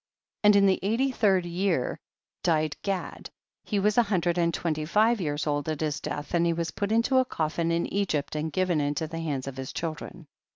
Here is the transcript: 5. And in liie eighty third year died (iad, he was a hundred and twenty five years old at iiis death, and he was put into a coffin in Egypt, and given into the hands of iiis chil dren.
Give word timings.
5. 0.41 0.47
And 0.49 0.55
in 0.55 0.65
liie 0.65 0.79
eighty 0.81 1.11
third 1.11 1.45
year 1.45 1.99
died 2.41 2.75
(iad, 2.81 3.27
he 3.65 3.77
was 3.77 3.99
a 3.99 4.09
hundred 4.09 4.35
and 4.39 4.51
twenty 4.51 4.83
five 4.83 5.21
years 5.21 5.45
old 5.45 5.69
at 5.69 5.77
iiis 5.77 6.01
death, 6.01 6.33
and 6.33 6.43
he 6.43 6.53
was 6.53 6.71
put 6.71 6.91
into 6.91 7.19
a 7.19 7.23
coffin 7.25 7.71
in 7.71 7.85
Egypt, 7.93 8.35
and 8.35 8.51
given 8.51 8.81
into 8.81 9.05
the 9.05 9.19
hands 9.19 9.45
of 9.45 9.57
iiis 9.57 9.71
chil 9.75 9.93
dren. 9.93 10.25